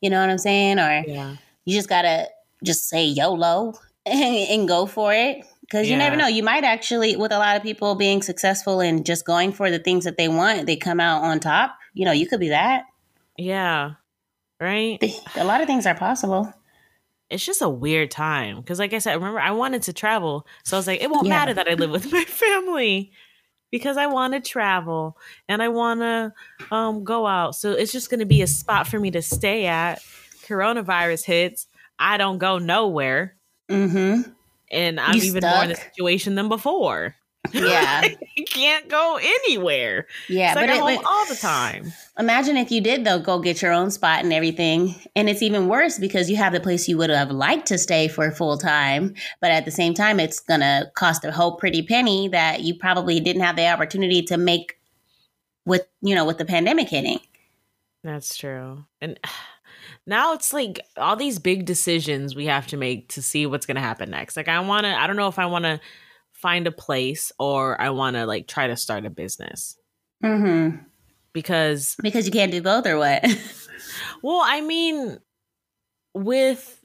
[0.00, 0.78] You know what I'm saying?
[0.78, 2.28] Or yeah, you just gotta
[2.64, 3.74] just say YOLO
[4.06, 5.44] and, and go for it.
[5.72, 5.98] Because you Yeah.
[6.04, 6.26] never know.
[6.26, 9.78] You might actually, with a lot of people being successful and just going for the
[9.78, 11.78] things that they want, they come out on top.
[11.94, 12.84] You know, you could be that.
[13.38, 13.92] yeah,
[14.60, 15.02] right.
[15.36, 16.52] A lot of things are possible.
[17.30, 20.76] It's just a weird time because, like I said, remember I wanted to travel, so
[20.76, 21.30] I was like, it won't Yeah.
[21.38, 23.10] matter that I live with my family
[23.70, 25.16] because I want to travel
[25.48, 26.34] and I want to
[26.70, 27.56] um, go out.
[27.56, 30.02] So it's just going to be a spot for me to stay at.
[30.46, 31.66] Coronavirus hits,
[31.98, 33.36] I don't go nowhere.
[33.70, 34.30] Mm-hmm.
[34.72, 37.14] And I'm You even more in the situation than before.
[37.52, 38.08] Yeah.
[38.36, 40.06] you can't go anywhere.
[40.28, 40.52] Yeah.
[40.52, 41.92] it's like but, at home all the time.
[42.18, 44.94] imagine if you did, though, go get your own spot and everything.
[45.16, 48.08] And it's even worse because you have the place you would have liked to stay
[48.08, 49.14] for full time.
[49.40, 52.74] But at the same time, it's going to cost a whole pretty penny that you
[52.74, 54.78] probably didn't have the opportunity to make
[55.66, 57.18] with, you know, with the pandemic hitting.
[58.04, 58.84] That's true.
[59.00, 59.18] And
[60.06, 63.76] now it's like all these big decisions we have to make to see what's going
[63.76, 64.36] to happen next.
[64.36, 65.80] Like I want to I don't know if I want to
[66.32, 69.76] find a place or I want to like try to start a business.
[70.24, 70.76] Mm-hmm.
[71.32, 73.24] because Because you can't do both, or what?
[74.22, 75.18] well, I mean,
[76.14, 76.78] with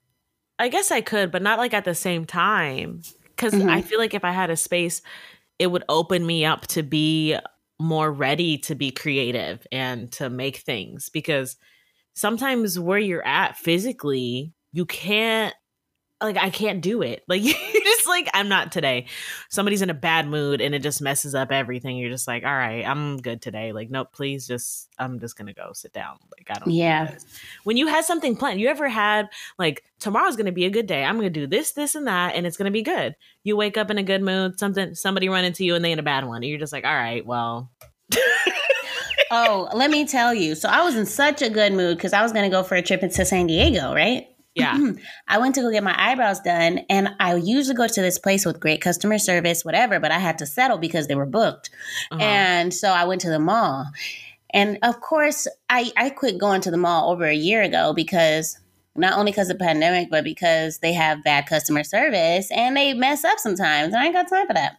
[0.59, 3.01] I guess I could, but not like at the same time.
[3.35, 3.69] Because Mhm.
[3.69, 5.01] I feel like if I had a space,
[5.59, 7.37] it would open me up to be
[7.79, 11.09] more ready to be creative and to make things.
[11.09, 11.55] Because
[12.17, 15.53] sometimes where you're at physically, you can't
[16.19, 17.23] like I can't do it.
[17.27, 17.53] Like you're
[17.83, 19.05] just like I'm not today.
[19.49, 21.95] Somebody's in a bad mood and it just messes up everything.
[21.97, 23.71] You're just like, all right, I'm good today.
[23.71, 26.17] Like, nope, please just I'm just gonna go sit down.
[26.35, 27.15] Like I don't Yeah.
[27.65, 31.03] when you had something planned, you ever had like tomorrow's gonna be a good day.
[31.03, 33.15] I'm gonna do this, this, and that, and it's gonna be good.
[33.43, 35.99] You wake up in a good mood, something somebody run into you and they in
[35.99, 36.37] a bad one.
[36.37, 37.69] And you're just like, all right, well,
[39.31, 40.55] oh, let me tell you.
[40.55, 42.75] So I was in such a good mood because I was going to go for
[42.75, 44.27] a trip into San Diego, right?
[44.57, 44.77] yeah.
[45.27, 48.45] I went to go get my eyebrows done, and I usually go to this place
[48.45, 51.69] with great customer service, whatever, but I had to settle because they were booked.
[52.11, 52.21] Uh-huh.
[52.21, 53.85] And so I went to the mall.
[54.53, 58.57] And of course, I, I quit going to the mall over a year ago because
[58.95, 62.93] not only because of the pandemic, but because they have bad customer service and they
[62.93, 63.93] mess up sometimes.
[63.93, 64.77] And I ain't got time for that.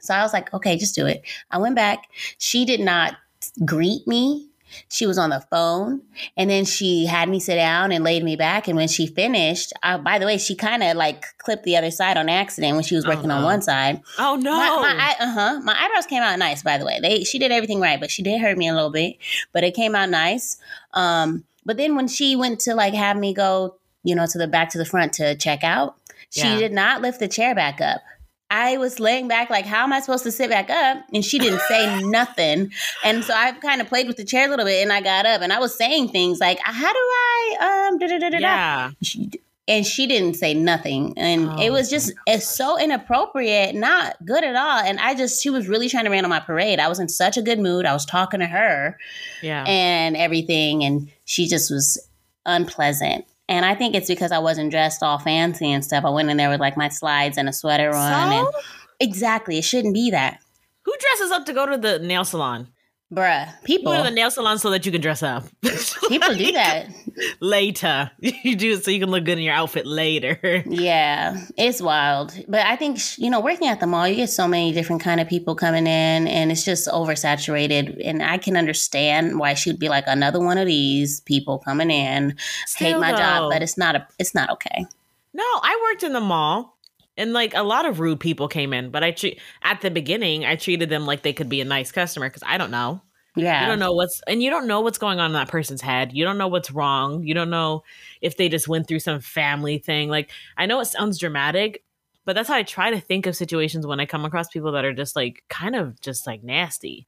[0.00, 1.22] So I was like, okay, just do it.
[1.50, 2.04] I went back.
[2.38, 3.16] She did not
[3.64, 4.46] greet me.
[4.88, 6.02] She was on the phone
[6.36, 8.68] and then she had me sit down and laid me back.
[8.68, 11.90] And when she finished, uh, by the way, she kind of like clipped the other
[11.90, 14.00] side on accident when she was Oh, working on one side.
[14.20, 14.52] oh no.
[14.52, 15.60] My, my eye, uh-huh.
[15.64, 17.00] My eyebrows came out nice, by the way.
[17.02, 19.16] They she did everything right, but she did hurt me a little bit.
[19.52, 20.56] But it came out nice.
[20.94, 23.74] Um, but then when she went to like have me go,
[24.04, 25.96] you know, to the back to the front to check out,
[26.30, 26.58] she Yeah.
[26.58, 28.02] did not lift the chair back up.
[28.50, 31.04] I was laying back, like, how am I supposed to sit back up?
[31.14, 32.72] And she didn't say nothing.
[33.04, 35.24] And so I kind of played with the chair a little bit and I got
[35.24, 38.38] up and I was saying things like, how do I, um, da da da da
[38.38, 38.90] da yeah.
[39.02, 39.30] she,
[39.68, 44.42] and she didn't say nothing and Oh, it was just it's so inappropriate not good
[44.42, 46.88] at all and i just she was really trying to rain on my parade i
[46.88, 48.98] was in such a good mood i was talking to her
[49.42, 49.64] Yeah.
[49.68, 52.04] and everything and she just was
[52.46, 56.04] unpleasant and i think it's because i wasn't dressed all fancy and stuff.
[56.06, 58.60] I went in there with like my slides and a sweater on and so,
[59.00, 59.58] exactly.
[59.58, 60.38] It shouldn't be that.
[60.84, 62.68] Who dresses up to go to the nail salon?
[63.12, 65.44] Bruh people go to the nail salon so that you can dress up.
[66.08, 66.88] people do that
[67.40, 68.10] later.
[68.42, 70.62] You do it so you can look good in your outfit later.
[70.66, 72.32] Yeah, it's wild.
[72.48, 75.20] But I think you know, working at the mall, you get so many different kind
[75.20, 78.00] of people coming in, and it's just oversaturated.
[78.04, 82.36] And I can understand why she'd be like another one of these people coming in,
[82.76, 83.18] hate my though.
[83.18, 84.86] job, but it's not a, it's not okay.
[85.32, 86.78] No, I worked in the mall
[87.20, 90.44] and like a lot of rude people came in, but I treat at the beginning
[90.44, 93.02] I treated them like they could be a nice customer because I don't know.
[93.36, 95.82] Yeah, You don't know what's and you don't know what's going on in that person's
[95.82, 96.12] head.
[96.12, 97.22] You don't know what's wrong.
[97.22, 97.84] You don't know
[98.20, 100.08] if they just went through some family thing.
[100.08, 101.84] Like I know it sounds dramatic,
[102.24, 104.84] but that's how I try to think of situations when I come across people that
[104.84, 107.06] are just like kind of just like nasty.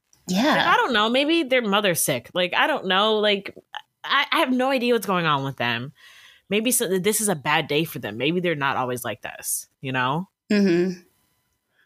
[0.55, 1.09] Like, I don't know.
[1.09, 2.29] Maybe their mother's sick.
[2.33, 3.19] Like I don't know.
[3.19, 3.57] Like
[4.03, 5.91] I, I have no idea what's going on with them.
[6.53, 8.17] Maybe so, this is a bad day for them.
[8.17, 9.65] Maybe they're not always like this.
[9.81, 10.29] You know.
[10.51, 10.91] hmm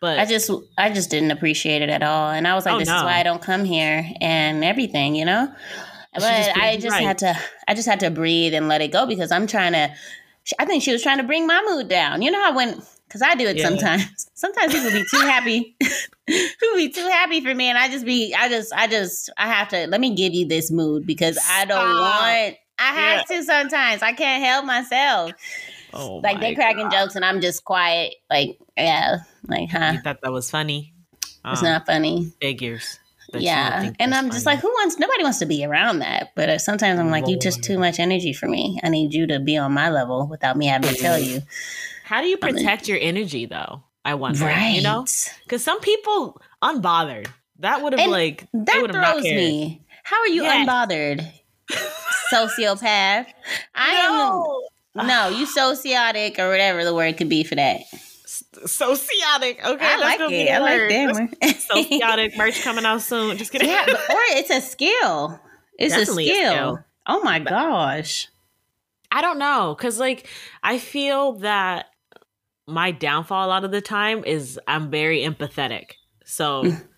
[0.01, 2.79] But I just, I just didn't appreciate it at all, and I was like, Oh,
[2.79, 2.97] this no.
[2.97, 5.47] is why I don't come here and everything, you know.
[6.13, 7.05] But just I just right.
[7.05, 9.89] had to, I just had to breathe and let it go because I'm trying to.
[10.59, 12.21] I think she was trying to bring my mood down.
[12.21, 13.69] You know how when, because I do it Yeah.
[13.69, 14.29] sometimes.
[14.33, 15.77] Sometimes people be too happy.
[16.27, 19.47] people be too happy for me, and I just be, I just, I just, I
[19.47, 19.87] have to.
[19.87, 22.01] Let me give you this mood because I don't Stop.
[22.01, 22.55] want.
[22.79, 24.01] I have to sometimes.
[24.03, 25.31] I can't help myself.
[25.93, 26.91] oh Like my they cracking God.
[26.91, 28.15] jokes and I'm just quiet.
[28.29, 29.91] Like yeah, like huh?
[29.95, 30.93] You thought that was funny.
[31.23, 32.31] It's Um, not funny.
[32.41, 32.99] figures.
[33.31, 34.99] that you would Yeah, and I'm just like, who wants?
[34.99, 36.31] Nobody wants to be around that.
[36.35, 38.79] But uh, sometimes I'm like, you just too much energy for me.
[38.83, 41.41] I need you to be on my level without me having to tell you.
[42.03, 43.83] how do you I'm like- protect your energy though?
[44.05, 44.45] I wonder.
[44.45, 44.75] Right?
[44.75, 45.05] You know,
[45.43, 47.27] because some people unbothered.
[47.59, 49.81] That would have like that would have not throws me.
[50.03, 50.67] How are you Yes.
[50.69, 51.27] unbothered,
[52.33, 53.27] sociopath?
[53.75, 53.89] I
[54.95, 55.07] am.
[55.07, 57.81] No, you sociotic or whatever the word could be for that.
[58.25, 59.63] Sociotic.
[59.63, 60.49] Okay, I like it.
[60.51, 61.29] I like that one.
[61.53, 63.37] Sociotic merch coming out soon.
[63.37, 63.69] Just kidding.
[63.69, 63.87] yeah, or
[64.31, 65.39] it's a skill.
[65.77, 66.51] It's Definitely a a skill.
[66.53, 66.79] skill.
[67.07, 68.27] Oh my gosh.
[69.11, 70.27] I don't know, cause like
[70.63, 71.85] I feel that
[72.67, 75.91] my downfall a lot of the time is I'm very empathetic.
[76.25, 76.63] So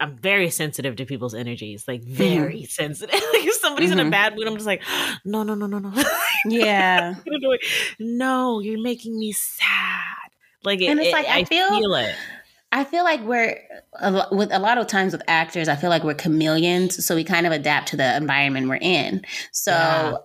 [0.00, 2.14] I'm very sensitive to people's energies, like Mm-hmm.
[2.14, 3.14] very sensitive.
[3.34, 4.10] like if somebody's in a Mhm.
[4.10, 4.82] bad mood, I'm just like,
[5.24, 5.92] no, no, no, no, no.
[6.46, 7.14] Yeah.
[7.24, 7.60] Gonna do it.
[8.00, 10.30] no, you're making me sad.
[10.64, 12.14] Like, it, And it's it- like, I I feel- feel it.
[12.74, 13.58] I feel like we're
[14.00, 15.68] a with a lot of times with actors.
[15.68, 19.22] I feel like we're chameleons, so we kind of adapt to the environment we're in.
[19.52, 20.16] So Yeah.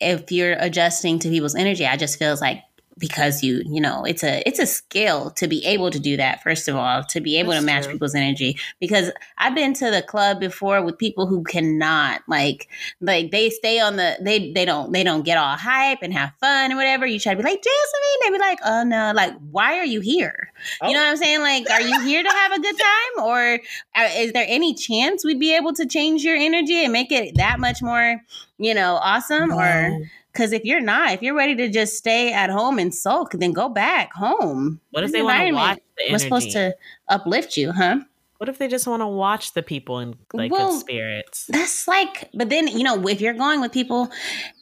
[0.00, 2.58] if you're adjusting to people's energy, I just feels like
[2.98, 6.42] because you you know it's a it's a skill to be able to do that
[6.42, 7.92] first of all to be able That's to match true.
[7.94, 12.68] people's energy because i've been to the club before with people who cannot like
[13.00, 16.32] like they stay on the they they don't they don't get all hype and have
[16.40, 19.34] fun and whatever you try to be like jasmine they be like oh no like
[19.50, 20.88] why are you here Oh.
[20.88, 23.60] you know what i'm saying like are you here to have a good time or
[23.96, 27.34] uh, is there any chance we'd be able to change your energy and make it
[27.36, 28.20] that much more
[28.58, 30.04] you know awesome or No.
[30.34, 33.52] Because if you're not, if you're ready to just stay at home and sulk, then
[33.52, 34.80] go back home.
[34.90, 36.12] What if they want to watch the energy?
[36.12, 36.76] Was supposed to
[37.08, 38.00] uplift you, huh?
[38.38, 41.46] What if they just want to watch the people in like Well, good spirits?
[41.48, 44.10] That's like, but then you know, if you're going with people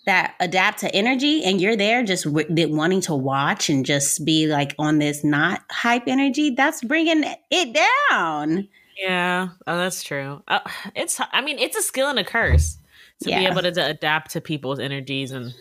[0.05, 4.47] that adapt to energy, and you're there just w- wanting to watch and just be
[4.47, 7.81] like on this not hype energy, that's bringing it
[8.11, 8.69] down.
[8.99, 10.43] Yeah, oh, that's true.
[10.47, 10.61] Uh,
[10.95, 12.77] it's, I mean, it's a skill and a curse
[13.23, 15.55] to be able to, to adapt to people's energies and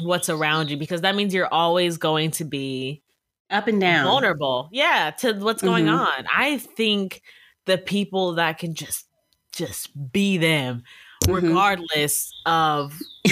[0.00, 3.02] what's around you because that means you're always going to be
[3.50, 4.04] Up and down.
[4.06, 4.68] vulnerable.
[4.72, 5.98] Yeah, to what's going Mhm.
[5.98, 6.26] on.
[6.34, 7.22] I think
[7.66, 9.06] the people that can just
[9.52, 10.84] just be them,
[11.24, 11.34] Mhm.
[11.34, 12.98] regardless of.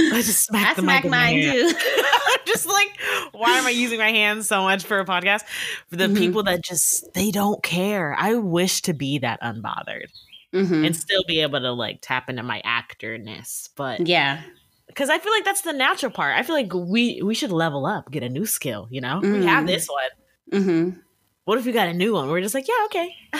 [0.00, 1.72] I just I the smack mic in my mine too.
[2.46, 2.88] just like
[3.32, 5.42] why am i using my hands so much for a podcast
[5.88, 6.18] for the Mhm.
[6.18, 10.06] people that just they don't care i wish to be that unbothered
[10.52, 10.86] Mhm.
[10.86, 14.42] and still be able to like tap into my actorness but Yeah.
[14.86, 17.86] because i feel like that's the natural part i feel like we we should level
[17.86, 19.66] up get a new skill you know we have Mm.
[19.66, 20.98] this one Mm-hmm.
[21.44, 23.14] what if we got a new one we're just like yeah okay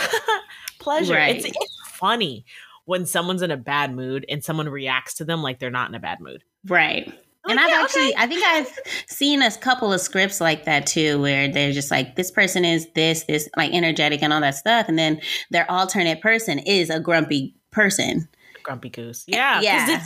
[0.79, 1.37] pleasure Right.
[1.37, 2.45] it's, it's funny
[2.87, 5.95] when someone's in a bad mood and someone reacts to them like they're not in
[5.95, 7.13] a bad mood Right.
[7.49, 8.15] And I've yeah, actually, okay.
[8.19, 8.79] I think I've
[9.09, 12.87] seen a couple of scripts like that too, where they're just like, this person is
[12.95, 14.89] this, this, like energetic and all that stuff.
[14.89, 18.29] And then their alternate person is a grumpy person.
[18.63, 19.97] grumpy goose yeah 'cause Yeah.
[19.97, 20.05] it's,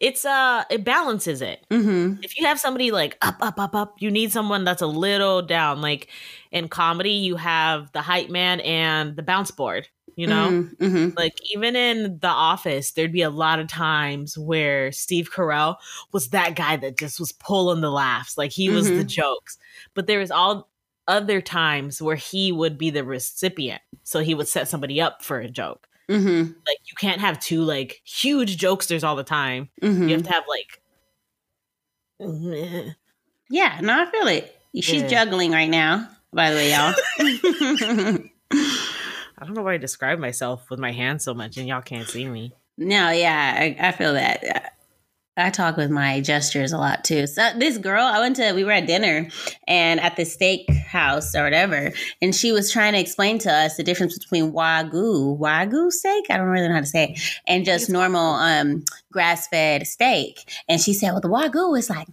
[0.00, 2.22] it's uh it balances it Mm-hmm.
[2.22, 5.40] if you have somebody like up, up, up, up, you need someone that's a little
[5.40, 5.80] down.
[5.80, 6.08] Like
[6.52, 9.88] in comedy, you have the hype man and the bounce board,
[10.20, 10.68] you know?
[10.78, 11.16] Mm-hmm.
[11.16, 15.76] Like even in The Office, there'd be a lot of times where Steve Carell
[16.12, 18.36] was that guy that just was pulling the laughs.
[18.36, 19.56] Like he was the jokes.
[19.94, 20.68] But there was all
[21.08, 23.80] other times where he would be the recipient.
[24.02, 25.88] So he would set somebody up for a joke.
[26.10, 26.52] Mm-hmm.
[26.66, 29.70] Like you can't have two like huge jokesters all the time.
[29.80, 30.08] Mm-hmm.
[30.08, 30.82] You have to have like
[33.48, 34.54] Yeah, no, I feel it.
[34.74, 35.08] She's Yeah.
[35.08, 38.18] juggling right now, by the way, y'all.
[39.40, 42.06] I don't know why I describe myself with my hands so much and y'all can't
[42.06, 42.52] see me.
[42.76, 44.74] no, yeah, I, I feel that.
[45.36, 47.26] I talk with my gestures a lot too.
[47.26, 49.28] So this girl, I went to, we were at dinner
[49.66, 53.76] and at the steak house or whatever, and she was trying to explain to us
[53.76, 57.64] the difference between wagyu, wagyu steak, I don't really know how to say it, and
[57.64, 60.50] just normal um grass fed steak.
[60.68, 62.08] And she said, well, the wagyu is like.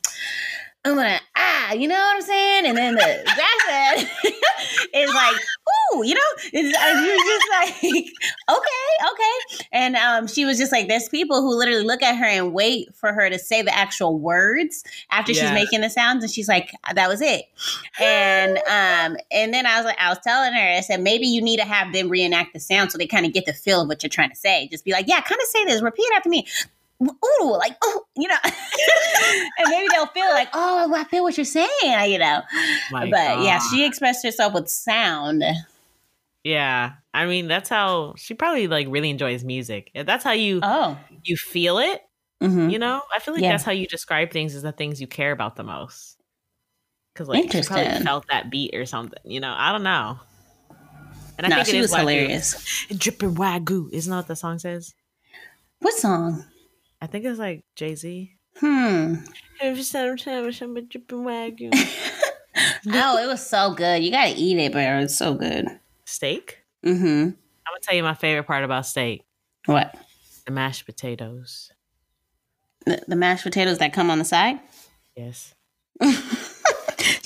[0.85, 2.65] I'm gonna ah, you know what I'm saying?
[2.67, 4.09] And then the grass fed
[4.93, 5.35] is like,
[5.93, 6.21] ooh, you know,
[6.53, 8.05] it's, uh, you're just like,
[8.57, 9.65] okay, okay.
[9.71, 12.95] And um, she was just like, there's people who literally look at her and wait
[12.95, 16.71] for her to say the actual words after she's making the sounds, and she's like,
[16.93, 17.45] that was it.
[17.99, 21.41] And um, and then I was like, I was telling her, I said maybe you
[21.41, 23.87] need to have them reenact the sound so they kind of get the feel of
[23.87, 24.67] what you're trying to say.
[24.69, 26.47] Just be like, yeah, kind of say this, repeat after me.
[27.01, 31.45] Ooh, like, oh, you know, and maybe they'll feel like, oh, I feel what you're
[31.45, 32.41] saying, you know.
[32.91, 35.43] My but yeah, she expressed herself with sound.
[36.47, 36.93] Yeah.
[37.13, 39.91] I mean, that's how she probably like really enjoys music.
[39.93, 42.01] That's how you Oh, you feel it,
[42.41, 43.01] hmm you know?
[43.13, 43.51] I feel like Yeah.
[43.51, 46.17] that's how you describe things is the things you care about the most.
[47.15, 49.53] Cuz like she probably felt that beat or something, you know?
[49.57, 50.19] I don't know.
[51.37, 51.99] And I no, think it she is was Wagyu.
[51.99, 52.87] hilarious.
[52.97, 53.89] Dripping Wagyu.
[53.91, 54.93] Isn't that what the song says?
[55.79, 56.45] What song?
[57.01, 58.31] I think it's like Jay-Z.
[58.57, 59.15] Hmm.
[59.59, 61.71] Every time I'm dripping Wagyu.
[62.87, 64.03] oh, it was so good.
[64.03, 64.99] You gotta eat it, bro.
[64.99, 65.67] It's so good.
[66.07, 66.59] Steak?
[66.85, 67.05] Mm-hmm.
[67.05, 69.25] I'm gonna tell you my favorite part about steak:
[69.65, 69.93] What?
[70.45, 71.69] the mashed potatoes.
[72.85, 74.59] The, the mashed potatoes that come on the side?
[75.15, 75.53] Yes.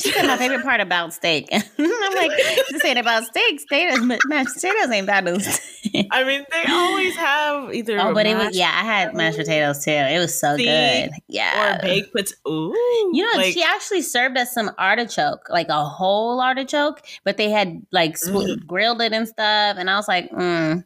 [0.01, 1.47] She said my favorite part about steak.
[1.53, 2.31] I'm like,
[2.69, 3.59] this ain't about steak.
[3.59, 6.07] Steak mashed potatoes ain't about no steak.
[6.11, 8.69] I mean, they always have either Oh, but it was yeah.
[8.73, 9.91] I had mashed potatoes too.
[9.91, 11.11] It was so good.
[11.27, 11.77] Yeah.
[11.77, 12.35] or baked potato.
[12.47, 12.73] Ooh,
[13.13, 17.49] You know, like, she actually served us some artichoke, like a whole artichoke, but they
[17.49, 19.77] had like spl- grilled it and stuff.
[19.77, 20.83] And I was like, mm,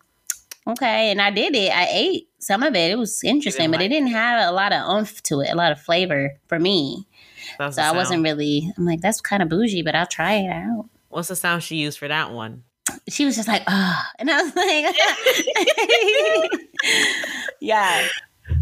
[0.68, 1.12] okay.
[1.12, 1.72] And I did it.
[1.72, 2.92] I ate some of it.
[2.92, 5.56] It was interesting, but like it didn't have a lot of oomph to it, a
[5.56, 7.08] lot of flavor for me.
[7.58, 10.90] So I wasn't really, I'm like, that's kind of bougie, but I'll try it out.
[11.10, 12.64] What's the sound she used for that one?
[13.10, 14.12] She was just like, ah.
[14.20, 14.96] And I was like,
[17.62, 18.08] yeah.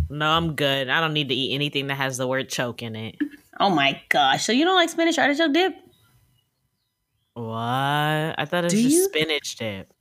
[0.10, 0.90] No, I'm good.
[0.90, 3.16] I don't need to eat anything that has the word choke in it.
[3.60, 4.46] Oh my gosh!
[4.46, 5.76] So you don't like spinach artichoke dip?
[7.34, 7.46] What?
[7.54, 9.04] I thought it was Do just you?
[9.06, 9.94] spinach dip.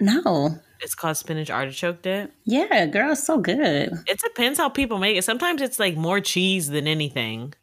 [0.00, 0.58] No.
[0.82, 2.32] It's called spinach artichoke dip.
[2.44, 3.92] Yeah, girl, it's so good.
[4.06, 5.22] It depends how people make it.
[5.22, 7.54] Sometimes it's like more cheese than anything.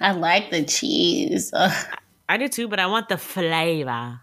[0.00, 1.50] I like the cheese.
[1.54, 1.86] Ugh.
[2.28, 4.20] I do too, but I want the flavor.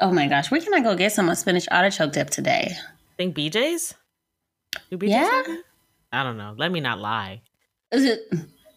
[0.00, 2.72] Oh my gosh, where can I go get some of spinach artichoke dip today?
[3.16, 3.94] Think BJ's?
[4.90, 5.42] Do BJ's Yeah?
[5.46, 5.60] it?
[6.12, 6.54] I don't know.
[6.56, 7.42] Let me not lie.
[7.92, 8.20] Is it?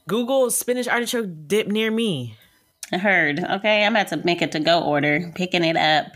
[0.08, 2.36] Google spinach artichoke dip near me.
[2.92, 3.40] I heard.
[3.44, 6.08] Okay, I'm about to make a to go order, picking it up.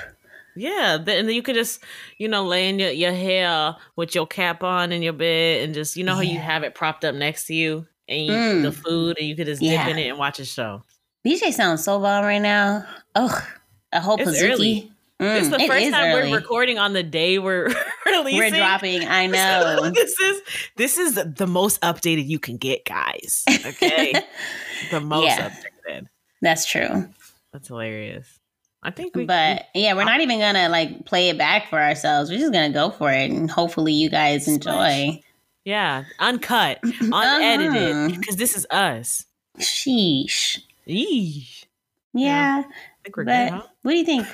[0.56, 1.82] Yeah, and then you could just,
[2.18, 5.74] you know, lay in your, your hair with your cap on in your bed and
[5.74, 8.62] just, you know, how you have it propped up next to you and you Mm.
[8.64, 9.86] the food and you could just Yeah.
[9.86, 10.84] dip in it and watch a show.
[11.26, 12.86] BJ sounds so bomb right now.
[13.16, 13.48] Oh,
[13.94, 14.52] a whole It's Pazuki.
[14.52, 14.92] early.
[15.22, 16.32] Mm, it's the first time early.
[16.32, 17.68] we're recording on the day we're
[18.08, 18.40] releasing.
[18.40, 19.08] We're dropping.
[19.08, 19.92] I know.
[19.92, 20.42] this is
[20.78, 23.44] this is the most updated you can get, guys.
[23.66, 24.16] Okay,
[24.90, 25.50] the most Yeah.
[25.88, 26.08] updated.
[26.42, 27.08] That's true.
[27.54, 28.40] That's hilarious.
[28.84, 32.30] I think we, But yeah, we're not even gonna like play it back for ourselves.
[32.32, 35.22] We're just gonna go for it, and hopefully you guys enjoy.
[35.65, 38.20] yeah, uncut, unedited, Uh-huh.
[38.20, 39.26] because this is us.
[39.60, 40.60] Sheesh.
[40.88, 41.65] Eesh.
[42.13, 43.67] Yeah, I think we're but good, huh?
[43.84, 44.28] what do you think?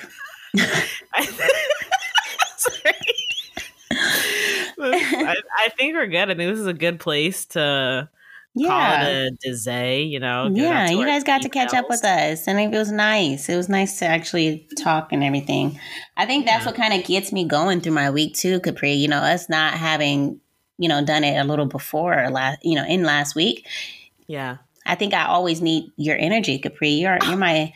[2.56, 2.94] Sorry.
[4.80, 6.30] I, I think we're good.
[6.30, 8.08] I think this is a good place to
[8.58, 10.50] call Yeah, it a day, you know.
[10.52, 10.90] yeah.
[10.90, 13.48] You guys got to catch up with us, and it was nice.
[13.48, 15.78] It was nice to actually talk and everything.
[16.16, 16.70] I think that's Yeah.
[16.70, 18.92] what kind of gets me going through my week too, Capri.
[18.92, 20.40] You know, us not having
[20.78, 23.66] you know done it a little before last, you know, in last week.
[24.26, 24.58] Yeah.
[24.86, 26.90] I think I always need your energy, Capri.
[26.90, 27.72] You're you're my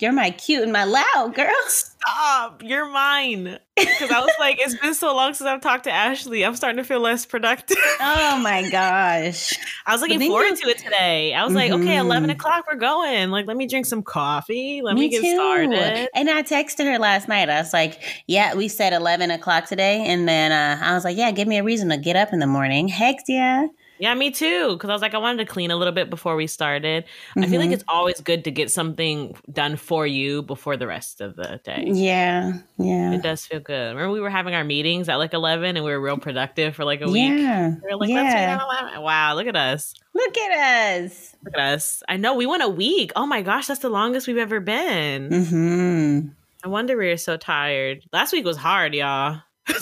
[0.00, 1.52] you're my cute and my loud girl.
[1.66, 2.62] Stop.
[2.62, 3.58] You're mine.
[3.76, 6.44] Because I was like, it's been so long since I've talked to Ashley.
[6.44, 7.76] I'm starting to feel less productive.
[8.00, 9.52] Oh my gosh.
[9.86, 11.32] I was looking forward you- to it today.
[11.34, 12.00] I was like, okay, Mhm.
[12.00, 13.30] 11 o'clock, we're going.
[13.30, 14.80] Like, let me drink some coffee.
[14.82, 16.08] Let me, get started.
[16.14, 17.48] And I texted her last night.
[17.48, 21.16] I was like, "Yeah, we said eleven o'clock today," and then uh, I was like,
[21.16, 23.66] "Yeah, give me a reason to get up in the morning." Heck yeah!
[23.98, 24.72] Yeah, me too.
[24.72, 27.04] Because I was like, I wanted to clean a little bit before we started.
[27.36, 27.74] I feel like Mhm.
[27.74, 31.84] it's always good to get something done for you before the rest of the day.
[31.86, 33.94] Yeah, yeah, It does feel good.
[33.94, 36.84] Remember, we were having our meetings at like 11 and we were real productive for
[36.84, 37.38] like a week.
[37.38, 38.98] yeah, We were like, let's yeah.
[38.98, 39.94] Wow, look at us.
[40.12, 41.36] Look at us.
[41.44, 42.02] Look at us.
[42.08, 43.12] I know we went a week.
[43.14, 45.44] Oh my gosh, that's the longest we've ever been.
[45.44, 46.20] Hmm.
[46.64, 48.02] I wonder we were so tired.
[48.12, 49.40] Last week was hard, y'all.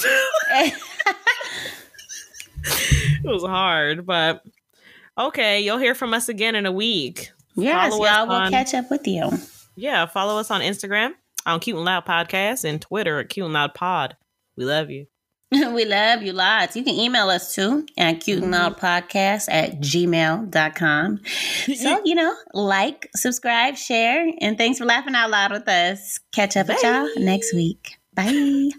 [2.65, 4.43] it was hard, but
[5.19, 7.33] okay, you'll hear from us again in a week.
[7.55, 8.29] yes, Follow y'all.
[8.29, 9.31] We'll on- catch up with you.
[9.75, 11.13] Yeah, follow us on Instagram
[11.47, 14.17] on Cute and Loud Podcast and Twitter at Cute and Loud Pod.
[14.57, 15.07] We love you.
[15.53, 16.77] we love you lots.
[16.77, 18.87] You can email us too at cute and loud mm-hmm.
[18.87, 21.21] podcast at gmail.com.
[21.77, 26.19] So, you know, like, subscribe, share, and thanks for laughing out loud with us.
[26.33, 27.97] Catch up with y'all next week.
[28.15, 28.71] Bye.